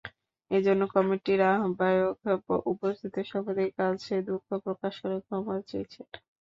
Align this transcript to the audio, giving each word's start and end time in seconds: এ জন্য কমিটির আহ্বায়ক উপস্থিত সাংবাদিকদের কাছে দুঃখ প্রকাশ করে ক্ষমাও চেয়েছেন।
এ 0.51 0.59
জন্য 0.63 0.81
কমিটির 0.93 1.41
আহ্বায়ক 1.49 2.17
উপস্থিত 2.73 3.13
সাংবাদিকদের 3.31 3.75
কাছে 3.79 4.13
দুঃখ 4.27 4.45
প্রকাশ 4.65 4.93
করে 5.01 5.17
ক্ষমাও 5.25 5.59
চেয়েছেন। 5.69 6.05